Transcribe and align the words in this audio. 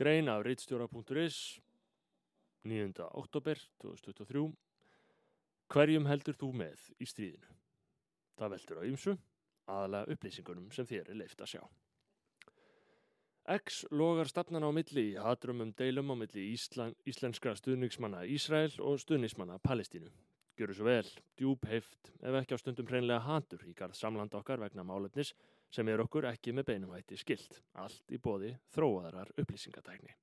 Grein 0.00 0.28
af 0.28 0.44
reitstjóra.is 0.44 1.60
9. 2.64 2.92
oktober 2.98 3.54
2023 3.82 4.52
Hverjum 5.68 6.06
heldur 6.08 6.38
þú 6.40 6.48
með 6.56 6.86
í 6.96 7.08
stríðinu? 7.10 7.50
Það 8.40 8.54
veldur 8.54 8.80
á 8.80 8.82
ýmsu, 8.88 9.14
aðalega 9.68 10.16
upplýsingunum 10.16 10.70
sem 10.72 10.88
þér 10.88 11.10
er 11.12 11.20
leift 11.20 11.44
að 11.44 11.52
sjá. 11.52 11.60
X 13.58 13.82
logar 13.92 14.32
stafnan 14.32 14.64
á 14.64 14.72
milli 14.72 15.04
í 15.10 15.20
hatrumum 15.20 15.76
deilum 15.76 16.16
á 16.16 16.24
milli 16.24 16.48
Íslan, 16.54 16.96
íslenskra 17.04 17.52
stuðningsmanna 17.60 18.24
Ísrael 18.24 18.72
og 18.80 18.96
stuðningsmanna 19.04 19.60
Palestínu. 19.60 20.08
Gjöru 20.56 20.80
svo 20.80 20.88
vel, 20.88 21.12
djúb 21.36 21.68
heift, 21.68 22.14
ef 22.24 22.40
ekki 22.40 22.56
á 22.56 22.62
stundum 22.64 22.88
hreinlega 22.88 23.20
hatur 23.28 23.68
í 23.68 23.76
garð 23.76 24.00
samland 24.00 24.32
okkar 24.32 24.64
vegna 24.64 24.80
málefnis 24.80 25.36
sem 25.70 25.88
er 25.88 26.02
okkur 26.02 26.26
ekki 26.30 26.54
með 26.56 26.72
beinumhætti 26.72 27.18
skilt, 27.20 27.60
allt 27.78 28.10
í 28.10 28.18
bóði 28.18 28.56
þróaðarar 28.74 29.30
upplýsingatækni. 29.38 30.16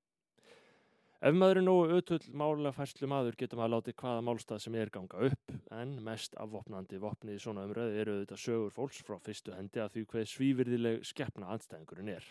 Ef 1.17 1.33
maður 1.33 1.57
er 1.57 1.65
nógu 1.65 1.95
ötull 1.97 2.25
málafærslu 2.37 3.07
maður 3.09 3.37
getur 3.39 3.57
maður 3.57 3.71
látið 3.73 3.95
hvaða 4.03 4.25
málstað 4.27 4.59
sem 4.61 4.75
er 4.77 4.91
ganga 4.93 5.29
upp, 5.31 5.53
en 5.73 5.95
mest 6.05 6.35
afvopnandi 6.37 6.99
vopnið 7.01 7.39
í 7.39 7.41
svona 7.41 7.63
umröðu 7.65 7.95
eru 8.03 8.17
auðvitað 8.17 8.43
sögur 8.43 8.75
fólks 8.75 8.99
frá 9.07 9.17
fyrstu 9.25 9.55
hendi 9.55 9.81
að 9.81 9.95
því 9.95 10.03
hvað 10.11 10.27
svívirðileg 10.33 11.07
skeppna 11.09 11.49
andstæðingurinn 11.55 12.11
er. 12.13 12.27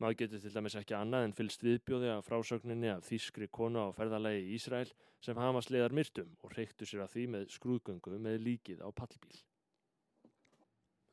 Maður 0.00 0.16
getur 0.22 0.40
til 0.40 0.52
dæmis 0.54 0.76
ekki 0.80 0.96
annað 0.96 1.26
en 1.26 1.34
fylst 1.36 1.62
viðbjóði 1.64 2.08
af 2.14 2.24
frásögninni 2.28 2.88
af 2.92 3.04
þýskri 3.04 3.50
konu 3.52 3.84
á 3.84 3.88
ferðalagi 3.96 4.42
í 4.46 4.56
Ísrael 4.56 4.88
sem 5.24 5.36
hama 5.40 5.60
sliðar 5.64 5.92
myrtum 5.96 6.32
og 6.40 6.56
reyktu 6.56 6.88
sér 6.88 7.04
að 7.04 7.12
því 7.14 7.26
með 7.34 7.46
skrúðgöngu 7.52 8.16
með 8.20 8.40
líkið 8.44 8.80
á 8.80 8.88
pallbíl. 8.96 9.36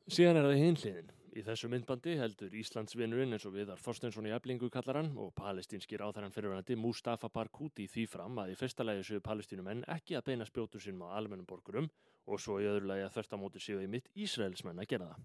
Síðan 0.08 0.40
er 0.40 0.48
það 0.48 0.60
hinliðin. 0.60 1.12
Í 1.34 1.42
þessu 1.42 1.66
myndbandi 1.66 2.12
heldur 2.14 2.52
Íslandsvinnurinn 2.54 3.34
eins 3.34 3.44
og 3.48 3.56
viðar 3.56 3.80
Þorstensson 3.82 4.28
í 4.28 4.32
eblingu 4.36 4.68
kallar 4.70 5.00
hann 5.00 5.08
og 5.18 5.32
palestínskir 5.34 6.02
áþæran 6.06 6.30
fyrirvænandi 6.30 6.76
Mustafa 6.78 7.26
Barghouti 7.26 7.88
því 7.90 8.04
fram 8.12 8.36
að 8.38 8.52
í 8.52 8.58
fyrsta 8.60 8.84
lagi 8.86 9.02
séu 9.08 9.22
palestínumenn 9.24 9.82
ekki 9.96 10.14
að 10.14 10.28
beina 10.28 10.46
spjótu 10.46 10.78
sínum 10.78 11.02
á 11.10 11.18
almennum 11.18 11.48
borgurum 11.48 11.88
og 12.30 12.38
svo 12.38 12.60
í 12.62 12.68
öðru 12.70 12.86
lagi 12.86 13.02
að 13.08 13.16
þörftamóti 13.16 13.62
séu 13.64 13.80
í 13.82 13.88
mitt 13.90 14.06
Ísraelsmenn 14.14 14.78
að 14.78 14.88
gera 14.92 15.08
það. 15.08 15.24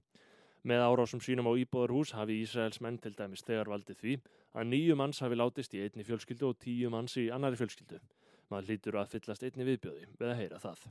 Með 0.72 0.86
árásum 0.88 1.22
sínum 1.22 1.46
á 1.46 1.54
Íbóðarhús 1.62 2.16
hafi 2.18 2.40
Ísraelsmenn 2.42 2.98
til 3.04 3.14
dæmis 3.14 3.46
þegar 3.46 3.70
valdið 3.70 4.02
því 4.02 4.16
að 4.58 4.72
nýju 4.72 4.96
manns 4.98 5.22
hafi 5.22 5.38
látist 5.38 5.78
í 5.78 5.84
einni 5.86 6.08
fjölskyldu 6.08 6.50
og 6.50 6.58
tíu 6.66 6.90
manns 6.90 7.20
í 7.22 7.28
annari 7.30 7.62
fjölskyldu. 7.62 8.02
Maður 8.50 8.74
hlýtur 8.74 8.98
að 8.98 9.14
fyllast 9.14 9.46
einni 9.46 9.70
viðbjöði 9.70 10.10
við 10.18 10.34
að 10.34 10.42
heyra 10.42 10.64
það. 10.66 10.90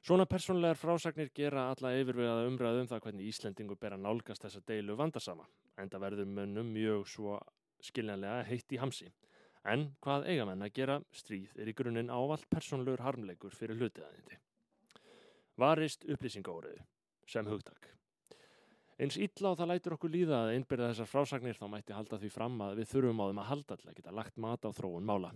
Svona 0.00 0.24
persónlegar 0.24 0.78
frásagnir 0.80 1.28
gera 1.36 1.66
alla 1.74 1.90
yfirvegaða 1.92 2.46
umræðum 2.48 2.86
um 2.86 2.88
það 2.88 3.02
hvernig 3.04 3.26
Íslendingu 3.28 3.74
ber 3.76 3.98
að 3.98 4.06
nálgast 4.06 4.46
þessa 4.46 4.62
deilu 4.70 4.94
vandasama. 4.96 5.44
Enda 5.76 6.00
verður 6.00 6.30
mönnum 6.38 6.70
mjög 6.72 7.04
svo 7.14 7.34
skiljanlega 7.84 8.46
heitt 8.48 8.72
í 8.72 8.80
hamsi. 8.80 9.10
En 9.68 9.90
hvað 10.00 10.24
eiga 10.32 10.46
menn 10.48 10.64
að 10.64 10.72
gera 10.78 10.96
stríð 11.12 11.52
er 11.60 11.68
í 11.68 11.76
grunninn 11.76 12.08
ávalt 12.08 12.48
persónlegur 12.48 13.04
harmleikur 13.04 13.52
fyrir 13.52 13.76
hlutiðaðindi. 13.76 14.40
Varist 15.60 16.08
upplýsingóriðu 16.08 16.80
sem 17.28 17.52
hugtak. 17.52 17.90
Eins 19.00 19.20
illa 19.20 19.52
og 19.52 19.60
það 19.60 19.74
lætur 19.74 19.98
okkur 19.98 20.12
líða 20.12 20.46
að 20.46 20.54
einbyrða 20.54 20.94
þessar 20.94 21.12
frásagnir 21.12 21.60
þá 21.60 21.66
mætti 21.72 21.96
halda 21.96 22.16
því 22.20 22.32
fram 22.32 22.56
að 22.64 22.80
við 22.80 22.88
þurfum 22.94 23.20
á 23.20 23.24
þeim 23.28 23.42
að 23.44 23.50
halda 23.52 23.76
að 23.84 23.98
geta 24.00 24.16
lagt 24.16 24.40
mat 24.40 24.64
á 24.64 24.70
þróun 24.72 25.08
mála. 25.08 25.30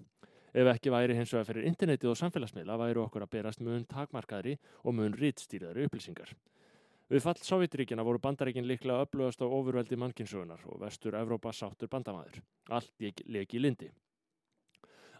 Ef 0.54 0.68
ekki 0.70 0.90
væri 0.94 1.16
hins 1.18 1.32
vegar 1.34 1.48
fyrir 1.48 1.64
internetið 1.66 2.12
og 2.12 2.18
samfélagsmiðla 2.20 2.76
væri 2.78 3.00
okkur 3.02 3.24
að 3.24 3.32
berast 3.32 3.62
mun 3.66 3.82
takmarkaðri 3.90 4.52
og 4.84 4.94
mun 4.94 5.16
rítstýraðri 5.18 5.88
upplýsingar. 5.88 6.30
Við 7.10 7.24
fall 7.24 7.40
Sovjetríkjana 7.42 8.04
voru 8.06 8.20
bandaríkin 8.22 8.68
líklega 8.70 9.02
upplöðast 9.02 9.42
á 9.42 9.50
ofurveldi 9.50 9.98
mannkynnsugunar 9.98 10.62
og 10.70 10.78
vestur 10.84 11.18
Evrópa 11.18 11.50
sáttur 11.52 11.90
bandamaður. 11.90 12.38
Allt 12.70 12.94
leki 13.02 13.58
í 13.58 13.64
lindi. 13.64 13.90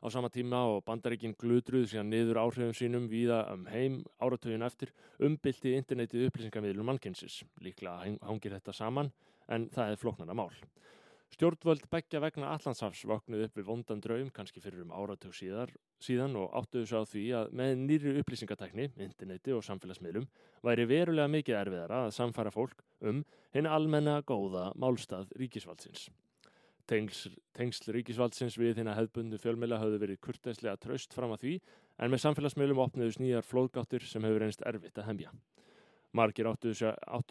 Á 0.01 0.07
sama 0.07 0.31
tíma 0.31 0.63
og 0.71 0.85
bandaríkinn 0.87 1.35
glutruð 1.41 1.91
síðan 1.91 2.14
niður 2.14 2.39
áhrifum 2.45 2.73
sínum 2.77 3.11
víða 3.11 3.42
um 3.53 3.67
heim 3.73 4.01
áratögin 4.23 4.63
eftir 4.63 4.95
umbylti 5.19 5.75
internetið 5.75 6.29
upplýsingamiðlum 6.29 6.92
mannkynsis. 6.92 7.42
Líklega 7.58 8.14
hangir 8.23 8.55
þetta 8.55 8.77
saman 8.77 9.11
en 9.48 9.67
það 9.75 9.97
er 9.97 10.01
floknana 10.05 10.37
mál. 10.37 10.53
Stjórnvöld 11.34 11.89
begja 11.90 12.20
vegna 12.22 12.52
Allandsafs 12.55 13.00
vaknuð 13.11 13.48
upp 13.48 13.56
við 13.58 13.64
vondan 13.67 14.02
draum 14.02 14.28
kannski 14.30 14.61
fyrir 14.62 14.84
um 14.84 14.92
áratög 14.95 15.33
síðar, 15.34 15.72
síðan 15.98 16.36
og 16.39 16.52
áttuðu 16.55 16.86
svo 16.86 17.00
á 17.02 17.11
því 17.11 17.22
að 17.34 17.48
með 17.58 17.72
nýri 17.80 18.12
upplýsingatekni, 18.20 18.84
interneti 19.02 19.55
og 19.56 19.64
samfélagsmiðlum 19.67 20.28
væri 20.62 20.84
verulega 20.86 21.33
mikið 21.33 21.58
erfiðara 21.58 22.05
að 22.05 22.14
samfara 22.20 22.52
fólk 22.55 22.84
um 23.02 23.24
hinn 23.56 23.67
almenna 23.67 24.20
góða 24.22 24.68
málstað 24.78 25.34
ríkisvaldsins. 25.40 26.06
Tengsl, 26.86 27.34
tengsl 27.58 27.90
ríkisvaldsins 27.96 28.61
við 28.61 28.78
hérna 28.78 28.95
hefðbundu 28.95 29.40
fjölmjöla 29.42 29.80
hafði 29.83 30.02
verið 30.05 30.22
kurteslega 30.28 30.78
tröst 30.78 31.18
fram 31.18 31.34
að 31.34 31.48
því 31.48 31.56
en 31.98 32.14
með 32.14 32.27
samfélagsmiðlum 32.28 32.84
opniðus 32.86 33.18
nýjar 33.18 33.48
flóðgáttir 33.48 34.06
sem 34.06 34.22
hefur 34.22 34.46
reynst 34.46 34.62
erfitt 34.70 35.02
að 35.02 35.11
hemja. 35.11 35.34
Margir 36.14 36.47
áttuðu 36.47 36.77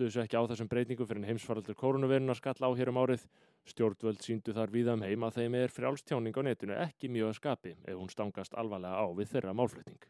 þessu 0.03 0.21
ekki 0.25 0.35
á 0.35 0.44
þessum 0.44 0.67
breytingu 0.67 1.05
fyrir 1.07 1.21
en 1.21 1.29
heimsfaraldur 1.29 1.77
koronavirunar 1.79 2.35
skall 2.35 2.59
á 2.67 2.69
hér 2.75 2.91
um 2.91 2.99
árið. 2.99 3.23
Stjórnvöld 3.63 4.19
síndu 4.19 4.51
þar 4.51 4.73
viðam 4.75 5.05
heim 5.07 5.23
að 5.23 5.38
þeim 5.38 5.55
er 5.55 5.71
frjálstjáning 5.71 6.35
á 6.35 6.41
netinu 6.44 6.75
ekki 6.83 7.07
mjög 7.07 7.31
að 7.31 7.38
skapi 7.39 7.73
ef 7.79 7.95
hún 7.95 8.11
stangast 8.11 8.59
alvarlega 8.59 8.99
á 8.99 9.07
við 9.16 9.31
þeirra 9.31 9.55
málflutning. 9.55 10.03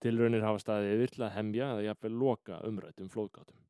Tilraunir 0.00 0.48
hafa 0.48 0.64
staðið 0.64 0.96
yfir 0.96 1.12
til 1.12 1.26
að 1.28 1.36
hemja 1.36 1.70
eða 1.74 1.86
jafnvel 1.90 2.16
loka 2.24 2.62
umrættum 2.64 3.12
flóðgátum. 3.12 3.65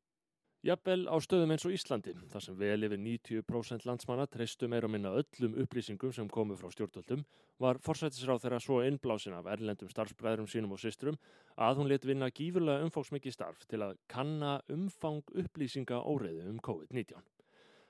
Jafnvel 0.66 1.04
á 1.06 1.14
stöðum 1.22 1.52
eins 1.54 1.62
og 1.68 1.74
Íslandi, 1.76 2.10
þar 2.32 2.42
sem 2.42 2.54
vel 2.58 2.82
yfir 2.82 2.98
90% 2.98 3.84
landsmanna 3.86 4.24
treystu 4.26 4.66
meira 4.66 4.88
minna 4.90 5.12
öllum 5.14 5.52
upplýsingum 5.62 6.10
sem 6.16 6.26
komu 6.26 6.56
frá 6.58 6.72
stjórnvöldum, 6.74 7.20
var 7.62 7.78
forsættisráð 7.86 8.40
þeirra 8.42 8.58
svo 8.64 8.80
innblásin 8.82 9.36
af 9.36 9.46
erlendum 9.52 9.92
starfsbræðrum 9.92 10.48
sínum 10.50 10.74
og 10.74 10.82
systrum 10.82 11.20
að 11.54 11.78
hún 11.78 11.90
let 11.92 12.08
vinna 12.08 12.32
gífurlega 12.34 12.82
umfóksmikið 12.88 13.36
starf 13.36 13.62
til 13.70 13.84
að 13.86 13.94
kanna 14.10 14.56
umfang 14.74 15.22
upplýsinga 15.44 16.02
óreiðu 16.02 16.50
um 16.50 16.58
COVID-19. 16.58 17.22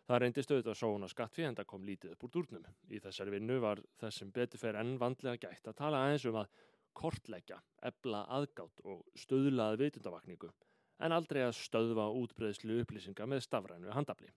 Það 0.05 0.23
reyndi 0.27 0.45
stöðut 0.45 0.71
að 0.75 0.81
sóna 0.83 1.09
skattfið 1.09 1.49
en 1.49 1.59
það 1.63 1.71
kom 1.73 1.89
lítið 1.89 2.13
upp 2.13 2.29
úr 2.29 2.37
durnum. 2.37 2.71
Í 2.93 3.01
þessari 3.01 3.39
vinnu 3.39 3.61
var 3.65 3.81
þessum 4.05 4.37
betur 4.37 4.61
fer 4.61 4.77
enn 4.83 4.99
vandlega 5.01 5.49
gætt 5.49 5.73
að 5.73 5.81
tala 5.81 6.05
aðeins 6.05 6.29
um 6.29 6.43
að 6.45 6.53
kortleggja, 6.93 7.63
ebla 7.81 8.27
aðgátt 8.37 8.85
og 8.85 9.01
stöðlaði 9.17 9.87
vitundavakningu 9.87 10.53
en 11.01 11.15
aldrei 11.17 11.43
að 11.45 11.57
stöðva 11.59 12.09
útbreyðslu 12.23 12.81
upplýsinga 12.83 13.29
með 13.29 13.45
stafrænu 13.47 13.93
handafli. 13.95 14.33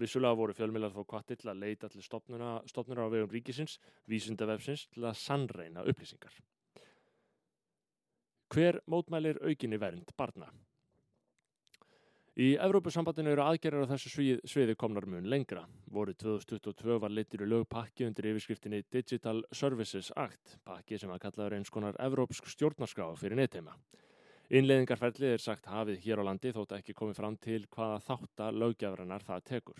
Vissulega 0.00 0.38
voru 0.38 0.56
fjölmiðlar 0.56 0.94
þó 0.94 1.04
kvatti 1.04 1.36
til 1.36 1.52
að 1.52 1.62
leita 1.66 1.88
til 1.92 2.02
stopnuna 2.02 2.56
á 2.62 3.12
vegum 3.12 3.30
ríkisins, 3.30 3.78
vísundavefsins 4.08 4.88
til 4.94 5.04
að 5.04 5.18
sannreina 5.20 5.84
upplýsingar. 5.84 6.34
Hver 8.52 8.80
mótmælir 8.88 9.38
aukinni 9.44 9.78
vernd 9.80 10.12
barna? 10.16 10.48
Í 12.32 12.54
Evrópusambandinu 12.64 13.34
eru 13.34 13.42
aðgerðar 13.44 13.84
á 13.84 13.92
þessu 13.92 14.08
svið, 14.08 14.38
sviði 14.48 14.74
komnar 14.80 15.04
mun 15.04 15.26
lengra. 15.28 15.66
Voru 15.92 16.14
2022 16.16 16.96
var 17.02 17.12
litur 17.12 17.44
í 17.44 17.48
lög 17.48 17.66
pakki 17.68 18.06
undir 18.06 18.30
yfirskriftinni 18.30 18.80
Digital 18.88 19.42
Services 19.52 20.08
Act, 20.16 20.56
pakki 20.64 20.96
sem 20.96 21.12
að 21.12 21.26
kallaður 21.26 21.58
eins 21.58 21.72
konar 21.72 21.98
evrópsk 22.00 22.48
stjórnarskrá 22.48 23.10
fyrir 23.20 23.36
netteima. 23.36 23.76
Innleðingarferðlið 24.52 25.30
er 25.32 25.40
sagt 25.40 25.64
hafið 25.72 26.02
hér 26.04 26.20
á 26.20 26.28
landi 26.28 26.50
þótt 26.52 26.74
ekki 26.76 26.92
komið 26.92 27.16
fram 27.16 27.36
til 27.40 27.62
hvaða 27.72 28.02
þáttar 28.04 28.56
lögjafrannar 28.60 29.22
það 29.24 29.44
tekur. 29.48 29.78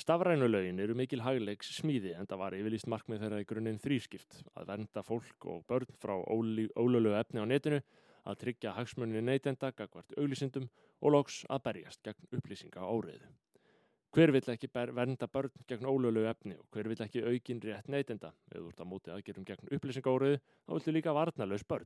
Stafrænulögin 0.00 0.80
eru 0.80 0.94
mikil 0.96 1.20
hagleiks 1.20 1.74
smíði 1.76 2.14
en 2.16 2.24
það 2.30 2.40
var 2.40 2.56
yfirlýst 2.56 2.88
markmið 2.88 3.20
þeirra 3.26 3.42
í 3.42 3.46
grunninn 3.50 3.80
þrýskipt 3.82 4.38
að 4.56 4.70
vernda 4.70 5.04
fólk 5.04 5.48
og 5.52 5.66
börn 5.68 5.92
frá 6.00 6.14
ólölu 6.16 7.12
efni 7.18 7.44
á 7.44 7.50
netinu, 7.50 7.82
að 8.24 8.40
tryggja 8.46 8.72
hagsmunni 8.72 9.20
neytenda 9.20 9.74
gagvart 9.76 10.16
auglýsindum 10.16 10.70
og 11.02 11.12
loks 11.18 11.42
að 11.52 11.64
berjast 11.68 12.00
gegn 12.08 12.38
upplýsinga 12.38 12.80
á 12.80 12.88
óriðu. 12.88 13.28
Hver 14.16 14.32
vill 14.32 14.48
ekki 14.48 14.70
vernda 14.72 15.28
börn 15.28 15.66
gegn 15.68 15.90
ólölu 15.92 16.24
efni 16.30 16.56
og 16.56 16.64
hver 16.72 16.88
vill 16.88 17.04
ekki 17.04 17.20
aukin 17.20 17.60
rétt 17.60 17.92
neytenda? 17.92 18.32
Ef 18.48 18.62
þú 18.62 18.70
ert 18.70 18.80
að 18.80 18.90
móti 18.94 19.12
aðgerum 19.12 19.44
gegn 19.44 19.74
upplýsinga 19.76 20.14
óriðu 20.14 20.40
þá 20.40 20.72
viltu 20.78 20.96
líka 20.96 21.12
varnalös 21.12 21.68
börn. 21.68 21.84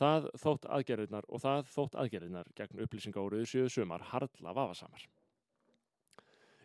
Það 0.00 0.30
þótt 0.42 0.64
aðgerðinar 0.76 1.28
og 1.28 1.42
það 1.44 1.68
þótt 1.74 1.98
aðgerðinar 2.02 2.48
gegn 2.58 2.80
upplýsingáruðu 2.86 3.46
séu 3.46 3.68
sumar 3.70 4.02
hardla 4.10 4.54
vafasamar. 4.56 5.04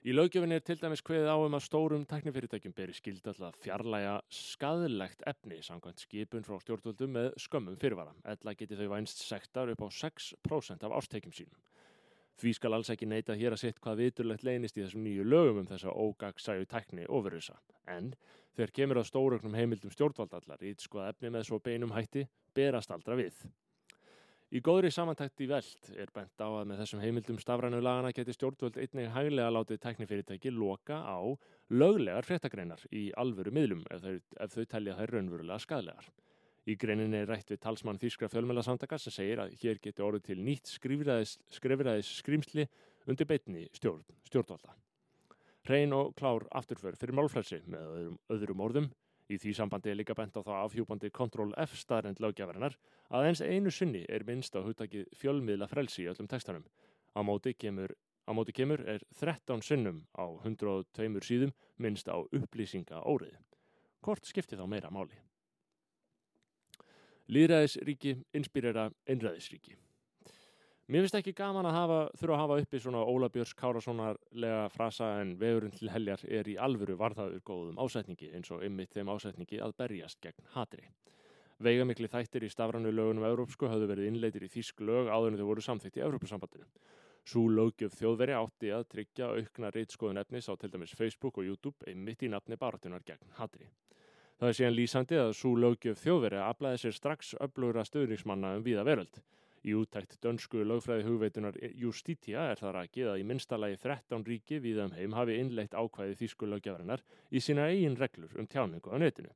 Í 0.07 0.13
lögjöfinni 0.15 0.55
er 0.55 0.63
til 0.63 0.77
dæmis 0.79 1.01
hveðið 1.03 1.27
á 1.27 1.37
um 1.43 1.55
að 1.57 1.65
stórum 1.65 2.05
teknifyrirtækjum 2.07 2.73
beri 2.73 2.93
skild 2.95 3.25
alltaf 3.27 3.57
fjarlæga 3.59 4.13
skadilegt 4.31 5.25
efni 5.27 5.57
samkvæmt 5.65 6.05
skipun 6.05 6.47
frá 6.47 6.55
stjórnvöldum 6.63 7.11
með 7.17 7.27
skömmum 7.43 7.75
fyrirvara. 7.81 8.15
Ella 8.23 8.53
geti 8.55 8.79
þau 8.79 8.93
vænst 8.93 9.25
sektar 9.27 9.73
upp 9.73 9.83
á 9.83 9.89
6% 9.91 10.87
af 10.87 10.95
ástekjum 11.01 11.35
sínum. 11.35 11.59
Því 12.39 12.53
skal 12.55 12.77
alls 12.77 12.89
ekki 12.93 13.09
neyta 13.11 13.35
hér 13.35 13.57
að 13.57 13.65
sitt 13.65 13.81
hvað 13.83 14.05
viturlegt 14.05 14.47
leynist 14.47 14.77
í 14.79 14.85
þessum 14.85 15.03
nýju 15.03 15.27
lögum 15.27 15.65
um 15.65 15.67
þessa 15.67 15.91
ógagsæju 15.91 16.69
tekni 16.71 17.03
ofurisa. 17.11 17.57
En 17.91 18.13
þegar 18.59 18.75
kemur 18.75 18.99
á 18.99 19.03
stóröknum 19.07 19.55
heimildum 19.55 19.91
stjórnvaldallar 19.93 20.67
í 20.67 20.75
skoða 20.83 21.13
efni 21.13 21.31
með 21.31 21.47
svo 21.47 21.61
beinum 21.63 21.95
hætti 21.95 22.25
berast 22.55 22.91
aldra 22.91 23.15
við. 23.15 23.37
Í 24.49 24.59
góðri 24.65 24.89
samantækt 24.89 25.43
í 25.45 25.47
veld 25.47 25.91
er 26.01 26.09
bent 26.11 26.41
á 26.41 26.49
að 26.49 26.71
með 26.71 26.79
þessum 26.81 27.03
heimildum 27.03 27.37
stafrænu 27.39 27.79
lagana 27.85 28.09
geti 28.17 28.33
stjórnvöld 28.33 28.79
einnig 28.81 29.11
hæglega 29.13 29.53
látið 29.53 29.79
tæknifyrirtæki 29.83 30.51
loka 30.51 30.97
á 31.05 31.21
löglegar 31.69 32.25
fréttagreinar 32.25 32.81
í 32.89 33.11
alvöru 33.13 33.53
miðlum 33.53 33.85
ef 33.93 34.01
þau, 34.03 34.17
ef 34.17 34.57
þau 34.57 34.65
telja 34.73 34.97
þær 34.97 35.15
raunverulega 35.15 35.61
skadlegar. 35.63 36.09
Í 36.65 36.75
greininni 36.81 37.21
er 37.21 37.29
rætt 37.29 37.53
við 37.53 37.61
talsmann 37.63 38.01
Þískra 38.01 38.27
fjölmjölasamtaka 38.33 38.97
sem 38.99 39.13
segir 39.13 39.45
að 39.45 39.53
hér 39.61 39.79
geti 39.85 40.03
orðið 40.03 40.27
til 40.31 40.41
nýtt 40.41 40.73
skrifræðis 40.73 42.11
skrýmsli 42.17 42.67
undir 43.07 43.29
beitni 43.29 43.69
stjórn, 43.77 44.03
stjórnvalda. 44.27 44.73
Hrein 45.67 45.93
og 45.93 46.15
klár 46.15 46.47
afturför 46.55 46.95
fyrir 46.97 47.17
málflessi 47.17 47.59
með 47.67 47.87
öðrum, 47.89 48.19
öðrum 48.31 48.65
orðum 48.65 48.91
Í 49.29 49.37
því 49.37 49.51
sambandi 49.53 49.91
er 49.91 49.97
líka 49.99 50.15
bent 50.17 50.33
á 50.33 50.41
það 50.41 50.63
afhjúbandi 50.63 51.09
Ctrl 51.13 51.51
F 51.61 51.75
staðrend 51.77 52.17
lögjafarinnar 52.23 52.75
að 53.13 53.27
eins 53.27 53.41
einu 53.45 53.69
sunni 53.69 54.01
er 54.09 54.23
minnst 54.25 54.55
á 54.57 54.65
hugtakið 54.65 55.05
fjölmiðla 55.21 55.67
frelsi 55.69 56.01
í 56.01 56.07
öllum 56.09 56.29
textanum. 56.31 56.63
Á 57.13 57.21
móti 57.21 57.53
kemur, 57.53 57.93
á 58.25 58.31
móti 58.33 58.55
kemur 58.57 58.81
er 58.89 59.05
13 59.19 59.61
sunnum 59.61 60.01
á 60.17 60.25
102 60.25 61.21
síðum 61.27 61.53
minnst 61.77 62.09
á 62.09 62.17
upplýsinga 62.17 63.03
órið. 63.05 63.37
Hvort 64.01 64.25
skipti 64.25 64.57
þá 64.57 64.65
meira 64.65 64.89
máli? 64.89 65.21
Lýðræðisríki 67.29 68.15
inspírera 68.33 68.89
einræðisríki. 69.05 69.77
Mér 70.89 71.03
finnst 71.05 71.19
ekki 71.19 71.35
gaman 71.37 71.67
að 71.69 71.75
hafa, 71.75 71.97
þurfa 72.17 72.33
að 72.33 72.39
hafa 72.41 72.55
uppi 72.63 72.79
svona 72.81 73.01
Óla 73.05 73.27
Björns 73.29 73.51
Kárasónarlega 73.53 74.61
frasa 74.73 75.09
en 75.21 75.35
vegurinn 75.37 75.75
til 75.75 75.91
heljar 75.93 76.23
er 76.25 76.47
í 76.49 76.55
alvöru 76.57 76.95
varðaður 76.97 77.43
góðum 77.45 77.77
ásætningi 77.77 78.31
eins 78.33 78.49
og 78.49 78.63
ymmið 78.65 78.95
þeim 78.95 79.11
ásætningi 79.13 79.59
að 79.61 79.75
berjast 79.77 80.17
gegn 80.23 80.49
hatri. 80.55 80.87
Veigamikli 81.61 82.09
þættir 82.09 82.47
í 82.47 82.49
stafrannu 82.49 82.89
lögunum 82.89 83.27
Európsku 83.29 83.69
hafðu 83.69 83.91
verið 83.93 84.09
innleitir 84.09 84.47
í 84.47 84.49
þýsk 84.49 84.81
lög 84.89 85.13
áður 85.13 85.35
en 85.35 85.39
þau 85.43 85.47
voru 85.51 85.67
samþygt 85.67 86.01
í 86.01 86.05
Európusambandinu. 86.07 86.65
Svo 87.21 87.45
lögjöf 87.53 87.93
þjóðveri 88.01 88.39
átti 88.41 88.73
að 88.73 88.89
tryggja 88.89 89.29
aukna 89.37 89.69
reytskoðun 89.75 90.23
efnis 90.25 90.49
á 90.49 90.57
til 90.57 90.73
dæmis 90.73 90.97
Facebook 90.97 91.37
og 91.37 91.45
YouTube 91.45 91.85
einmitt 91.85 92.25
í 92.25 92.33
nafni 92.33 92.57
baratunar 92.57 93.05
gegn 93.05 93.37
hatri. 93.37 93.69
Það 94.41 94.49
er 94.49 94.57
síðan 94.57 94.79
lýsandi 94.81 95.21
að 95.21 95.35
svo 95.37 95.53
lögjöf 95.53 96.01
þjóðveri 96.01 96.41
aflæði 96.47 96.87
sér 96.87 96.97
strax 96.97 97.35
öflugra 97.37 97.85
stöðningsmanna 97.85 98.57
um 98.57 98.65
víða 98.65 98.87
veröld. 98.89 99.21
Í 99.67 99.73
úttækt 99.75 100.15
dönsku 100.23 100.61
lögfræði 100.63 101.03
hugveitunar 101.03 101.57
Justitia 101.75 102.45
er 102.53 102.61
það 102.61 102.75
rækið 102.77 103.09
að 103.11 103.19
í 103.19 103.25
minnstalagi 103.27 103.79
13 103.83 104.23
ríki 104.29 104.61
við 104.63 104.79
um 104.85 104.95
heim 104.95 105.17
hafi 105.17 105.35
innleitt 105.41 105.75
ákvæði 105.75 106.15
þýsku 106.21 106.47
lögjafarinnar 106.47 107.03
í 107.31 107.41
sína 107.43 107.67
eigin 107.67 107.99
reglur 107.99 108.39
um 108.39 108.47
tjáningu 108.47 108.95
á 108.95 108.97
netinu. 109.03 109.33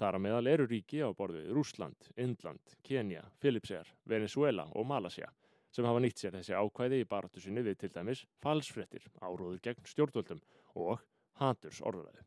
Þar 0.00 0.16
að 0.16 0.24
meðal 0.24 0.48
eru 0.54 0.66
ríki 0.70 1.04
á 1.04 1.12
borðu 1.12 1.44
Rúsland, 1.52 2.08
Indland, 2.16 2.78
Kenya, 2.82 3.26
Filipsjar, 3.44 3.92
Venezuela 4.08 4.64
og 4.72 4.88
Malasia 4.88 5.28
sem 5.72 5.86
hafa 5.88 6.00
nýtt 6.04 6.20
sér 6.20 6.34
þessi 6.36 6.56
ákvæði 6.56 7.00
í 7.00 7.08
baratu 7.08 7.40
sinni 7.40 7.62
við 7.64 7.78
til 7.80 7.92
dæmis 7.94 8.26
falsfrettir, 8.44 9.04
áróður 9.24 9.60
gegn 9.64 9.88
stjórnvöldum 9.88 10.42
og 10.76 11.00
haturs 11.40 11.80
orðræðu. 11.80 12.24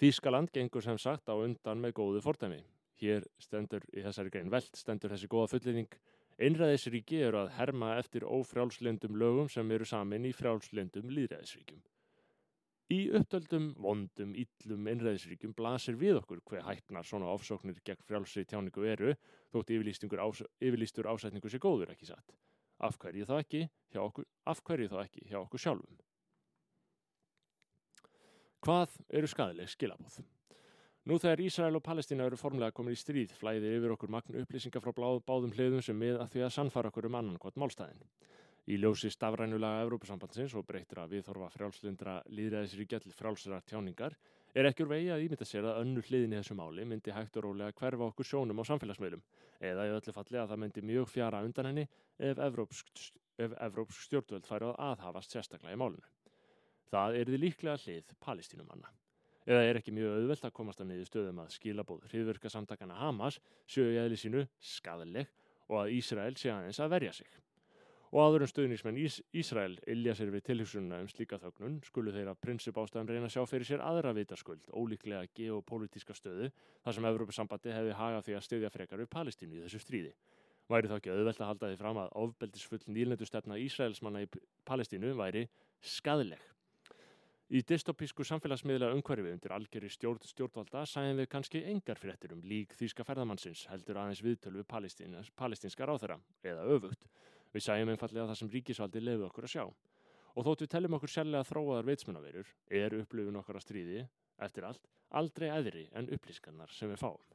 Þýskaland 0.00 0.52
gengur 0.52 0.84
sem 0.84 0.98
sagt 1.00 1.28
á 1.28 1.34
undan 1.36 1.80
með 1.80 1.96
góðu 2.00 2.22
fordæmi. 2.24 2.62
Hér 3.00 3.24
stendur 3.40 3.84
í 3.92 4.04
þessari 4.04 4.32
grein 4.32 4.52
veld 4.52 4.72
stendur 4.76 5.12
þessi 5.12 5.28
góða 5.28 5.50
fullýning 5.52 5.98
Einræðisríki 6.36 7.22
eru 7.24 7.38
að 7.40 7.54
herma 7.56 7.94
eftir 7.96 8.26
ófrjálslendum 8.28 9.14
lögum 9.16 9.46
sem 9.48 9.70
eru 9.72 9.86
samin 9.88 10.26
í 10.28 10.34
frjálslendum 10.36 11.08
líðræðisríkjum. 11.08 11.80
Í 12.92 12.98
upptöldum, 13.18 13.70
vondum, 13.82 14.34
íllum 14.38 14.90
einræðisríkjum 14.92 15.56
blasir 15.56 15.96
við 15.98 16.20
okkur 16.20 16.42
hver 16.46 16.66
hætnar 16.68 17.08
svona 17.08 17.32
ofsóknir 17.32 17.80
gegn 17.88 18.04
frjálsri 18.06 18.44
tjáningu 18.44 18.84
eru 18.86 19.16
þótt 19.54 19.72
ás, 20.22 20.44
yfirlýstur 20.60 21.08
ásætningu 21.08 21.50
sé 21.50 21.58
góður 21.58 21.96
ekki 21.96 22.12
satt. 22.12 22.36
Af 22.78 23.00
hverju 23.00 23.24
þá 23.26 23.34
ekki 23.40 23.64
hjá 23.90 24.04
okkur, 24.04 24.28
ekki 25.06 25.24
hjá 25.32 25.40
okkur 25.40 25.64
sjálfum? 25.64 25.98
Hvað 28.60 29.00
eru 29.08 29.32
skadileg 29.32 29.72
skilabóð? 29.72 30.20
Nú 31.06 31.20
þegar 31.22 31.38
Ísrael 31.38 31.76
og 31.78 31.84
Palestína 31.86 32.24
eru 32.26 32.34
formlega 32.34 32.74
komin 32.74 32.96
í 32.96 32.98
stríð 32.98 33.30
flæðir 33.38 33.76
yfir 33.76 33.92
okkur 33.94 34.10
magn 34.10 34.38
upplýsingar 34.40 34.82
frá 34.82 34.90
báðum 35.22 35.52
hliðum 35.54 35.84
sem 35.86 36.00
við 36.02 36.16
að 36.18 36.32
því 36.32 36.40
að 36.42 36.50
sannfara 36.56 36.90
okkur 36.90 37.06
um 37.06 37.18
annan 37.20 37.36
hvort 37.38 37.60
málstæðin. 37.62 38.00
Í 38.66 38.78
ljósi 38.82 39.12
stafrænulega 39.14 39.84
Evrópusambandsins 39.84 40.56
og 40.58 40.66
breytir 40.66 40.98
að 40.98 41.14
viðþorfa 41.14 41.52
frjálslindra 41.54 42.16
líðræðisríkja 42.26 43.00
til 43.04 43.14
frjálsra 43.14 43.60
tjáningar 43.70 44.18
er 44.50 44.66
ekki 44.66 44.82
úr 44.82 44.92
vegi 44.96 45.14
að 45.14 45.28
ímynda 45.28 45.46
sér 45.46 45.70
að 45.70 45.80
önnu 45.84 46.04
hliðin 46.08 46.34
í 46.34 46.40
þessu 46.40 46.58
máli 46.58 46.88
myndi 46.90 47.14
hægt 47.14 47.38
og 47.38 47.46
rólega 47.46 47.78
hverfa 47.78 48.10
okkur 48.10 48.30
sjónum 48.32 48.66
á 48.66 48.68
samfélagsmiðlum 48.72 49.22
eða 49.70 49.86
í 49.86 49.96
öllu 50.00 50.18
falli 50.18 50.42
að 50.42 50.50
það 50.56 50.62
myndi 50.64 50.86
mjög 50.90 51.10
fjara 51.14 51.46
undan 51.46 51.70
henni 51.70 51.86
ef 52.18 52.42
evrópsk 52.50 54.02
stjórnvöld 54.02 54.50
færi 54.50 54.72
að 54.72 54.78
aðhafast 54.90 55.38
sérstaklega 55.38 55.78
í 55.78 55.82
málinu. 55.86 56.14
Það 56.90 57.22
er 57.22 57.30
því 57.30 57.44
líklega 57.46 57.82
hlið 57.86 58.16
palestínumanna 58.18 58.96
eða 59.46 59.64
er 59.64 59.80
ekki 59.80 59.94
mjög 59.94 60.18
auðvelt 60.18 60.46
að 60.48 60.54
komast 60.58 60.82
að 60.82 60.90
niður 60.90 61.10
stöðum 61.10 61.40
að 61.44 61.56
skilabóð 61.56 62.06
hriðverka 62.10 62.50
samtakana 62.52 62.98
Hamas 62.98 63.40
sjöu 63.70 63.88
í 63.92 63.98
eðli 64.02 64.18
sínu 64.20 64.46
skadaleg 64.58 65.30
og 65.70 65.82
að 65.82 65.96
Ísrael 65.96 66.34
sé 66.38 66.50
aðeins 66.52 66.80
að 66.82 66.94
verja 66.96 67.12
sig. 67.16 67.28
Og 68.14 68.22
áður 68.22 68.44
en 68.46 68.50
stöðningsmenn 68.50 68.98
Ís 69.02 69.18
Ísrael 69.34 69.74
illja 69.90 70.14
sér 70.14 70.30
við 70.32 70.44
tilhugsununa 70.46 71.00
um 71.02 71.08
slíka 71.10 71.40
þögnun 71.42 71.80
skulu 71.84 72.14
þeirra 72.14 72.36
prinsip 72.38 72.78
ástæðan 72.78 73.10
reyna 73.10 73.26
að 73.26 73.34
sjá 73.34 73.50
fyrir 73.50 73.68
sér 73.68 73.82
aðra 73.82 74.14
vitaskuld, 74.16 74.62
ólíklega 74.70 75.26
geopolítiska 75.34 76.14
stöðu 76.14 76.52
þar 76.84 76.96
sem 76.96 77.08
Evrópusambandi 77.10 77.74
hefði 77.74 77.98
hagað 77.98 78.26
því 78.28 78.38
að 78.38 78.46
stöðja 78.46 78.72
frekar 78.72 79.02
við 79.02 79.10
Palestínu 79.12 79.58
í 79.58 79.64
þessu 79.66 79.82
stríði. 79.82 80.14
Væri 80.70 80.90
þá 80.90 80.96
ekki 80.96 81.14
auðvelt 81.14 81.42
að 81.42 81.50
halda 81.50 81.70
því 81.70 81.80
fram 81.82 82.02
að 82.02 82.14
ofbeldisfull 82.22 82.82
nýlendu 82.94 83.26
stefna 83.26 83.58
Ísraelsmanna 83.62 84.22
í 84.24 84.30
Palestínu 84.66 85.12
væri 85.18 85.48
skadaleg. 85.82 86.55
Í 87.46 87.60
dystopísku 87.62 88.24
samfélagsmiðla 88.26 88.88
umhverfi 88.90 89.30
undir 89.30 89.52
algjörri 89.54 89.86
stjórn 89.94 90.24
stjórnvalda 90.26 90.80
sæðum 90.90 91.20
við 91.20 91.28
kannski 91.30 91.60
engar 91.70 92.00
fréttir 92.02 92.32
um 92.34 92.40
lík 92.42 92.74
þýska 92.74 93.06
ferðamannsins 93.06 93.68
heldur 93.70 94.00
aðeins 94.02 94.22
viðtölu 94.26 94.64
við 94.64 95.28
palestinska 95.38 95.86
ráþara, 95.86 96.16
eða 96.42 96.64
öfugt. 96.74 97.06
Við 97.54 97.66
sæðum 97.68 97.92
einfallega 97.94 98.26
það 98.32 98.40
sem 98.40 98.50
ríkisvaldi 98.50 99.04
leiði 99.04 99.28
okkur 99.28 99.46
að 99.46 99.54
sjá. 99.54 99.64
Og 100.34 100.48
þótt 100.48 100.66
við 100.66 100.72
tellum 100.74 100.98
okkur 100.98 101.14
sérlega 101.14 101.46
þróaðar 101.46 101.88
veitsmunaverur, 101.92 102.52
er 102.82 102.98
upplifun 102.98 103.38
okkar 103.38 103.60
að 103.60 103.66
stríði, 103.68 104.04
eftir 104.42 104.66
allt, 104.66 104.90
aldrei 105.14 105.48
eðri 105.54 105.86
en 105.94 106.10
upplýskannar 106.18 106.74
sem 106.74 106.90
við 106.90 107.04
fáum. 107.04 107.34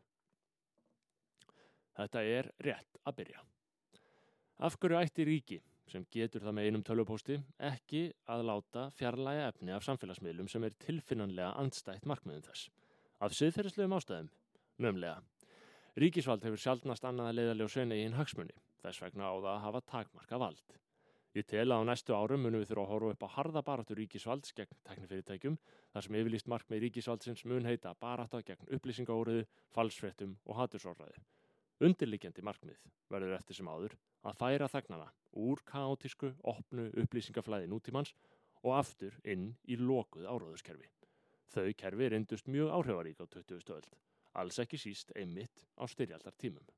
Þetta 1.96 2.28
er 2.28 2.52
rétt 2.68 3.00
að 3.08 3.22
byrja. 3.24 3.48
Af 4.60 4.76
hverju 4.76 5.00
ætti 5.00 5.32
ríki 5.32 5.64
sem 5.92 6.06
getur 6.14 6.44
það 6.46 6.56
með 6.58 6.68
einum 6.68 6.84
tölvupósti 6.88 7.38
ekki 7.68 8.04
að 8.32 8.46
láta 8.48 8.86
fjarlæga 8.98 9.48
efni 9.52 9.76
af 9.76 9.86
samfélagsmiðlum 9.88 10.50
sem 10.52 10.64
er 10.68 10.78
tilfinnanlega 10.86 11.52
andstætt 11.60 12.08
markmiðum 12.10 12.46
þess. 12.48 12.70
Af 13.22 13.36
siðferðislegum 13.38 13.98
ástæðum, 13.98 14.30
mömlega. 14.82 15.20
Ríkisvald 16.00 16.46
hefur 16.48 16.64
sjálfnast 16.64 17.08
annað 17.08 17.32
að 17.32 17.40
leiðalega 17.40 17.68
og 17.68 17.74
sveina 17.74 17.98
í 17.98 18.06
hinn 18.06 18.16
hagsmunni, 18.16 18.56
þess 18.82 19.04
vegna 19.04 19.28
á 19.28 19.36
það 19.36 19.52
að 19.52 19.66
hafa 19.66 19.84
takmarka 19.92 20.40
vald. 20.42 20.78
Ég 21.36 21.46
tel 21.48 21.68
að 21.72 21.84
á 21.84 21.88
næstu 21.88 22.16
árum 22.16 22.42
munum 22.44 22.60
við 22.60 22.72
þurfa 22.72 22.84
að 22.84 22.92
horfa 22.92 23.12
upp 23.16 23.22
á 23.24 23.36
harða 23.36 23.62
baráttu 23.68 23.96
ríkisvalds 23.96 24.56
gegn 24.56 24.80
teknifyrirtækjum, 24.88 25.60
þar 25.94 26.06
sem 26.08 26.18
yfirlýst 26.20 26.50
markmið 26.52 26.84
ríkisvaldsins 26.86 27.46
mun 27.48 27.68
heita 27.70 27.94
barátta 28.00 28.42
gegn 28.44 28.68
upplýsingaóriðu, 28.76 29.46
falsfrettum 29.72 30.36
og 30.44 30.60
hatursorraði. 30.60 31.24
Undirlikjandi 31.82 32.44
markmið 32.46 32.82
verður 33.10 33.32
eftir 33.40 33.58
sem 33.58 33.70
áður 33.72 33.96
að 34.30 34.36
færa 34.38 34.68
þagnana 34.70 35.08
úr 35.42 35.64
kaotísku, 35.66 36.30
opnu 36.52 36.92
upplýsingaflæði 37.02 37.70
nútímans 37.72 38.12
og 38.62 38.76
aftur 38.78 39.16
inn 39.26 39.48
í 39.66 39.80
lokuð 39.80 40.28
áráðuskerfi. 40.30 40.92
Þau 41.50 41.74
kerfi 41.82 42.10
reyndust 42.14 42.52
mjög 42.54 42.70
áhrifarík 42.78 43.24
á 43.24 43.26
20. 43.26 43.74
öld, 43.74 43.90
alls 44.38 44.62
ekki 44.62 44.78
síst 44.78 45.10
einmitt 45.18 45.66
á 45.74 45.90
styrjaldartímum. 45.90 46.70